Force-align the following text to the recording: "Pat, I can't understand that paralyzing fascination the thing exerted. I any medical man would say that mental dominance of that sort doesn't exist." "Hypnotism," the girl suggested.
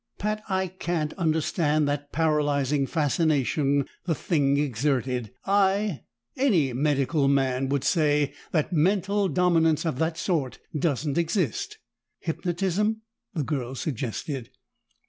"Pat, 0.17 0.41
I 0.49 0.65
can't 0.65 1.13
understand 1.13 1.87
that 1.87 2.11
paralyzing 2.11 2.87
fascination 2.87 3.85
the 4.05 4.15
thing 4.15 4.57
exerted. 4.57 5.31
I 5.45 6.05
any 6.35 6.73
medical 6.73 7.27
man 7.27 7.69
would 7.69 7.83
say 7.83 8.33
that 8.51 8.73
mental 8.73 9.27
dominance 9.27 9.85
of 9.85 9.99
that 9.99 10.17
sort 10.17 10.57
doesn't 10.75 11.19
exist." 11.19 11.77
"Hypnotism," 12.17 13.03
the 13.35 13.43
girl 13.43 13.75
suggested. 13.75 14.49